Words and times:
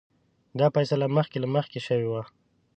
دا 0.59 0.67
فیصله 0.75 1.05
مخکې 1.17 1.37
له 1.43 1.47
مخکې 1.55 1.79
شوې 1.87 2.07
وه. 2.11 2.23